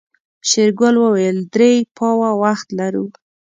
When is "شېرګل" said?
0.49-0.95